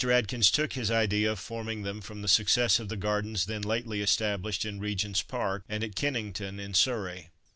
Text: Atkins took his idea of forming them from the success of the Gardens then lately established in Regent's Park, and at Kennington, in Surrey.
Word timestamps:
Atkins 0.11 0.49
took 0.49 0.73
his 0.73 0.89
idea 0.89 1.31
of 1.31 1.37
forming 1.39 1.83
them 1.83 2.01
from 2.01 2.23
the 2.23 2.27
success 2.27 2.79
of 2.79 2.89
the 2.89 2.97
Gardens 2.97 3.45
then 3.45 3.61
lately 3.61 4.01
established 4.01 4.65
in 4.65 4.79
Regent's 4.79 5.21
Park, 5.21 5.63
and 5.69 5.83
at 5.83 5.95
Kennington, 5.95 6.59
in 6.59 6.73
Surrey. 6.73 7.29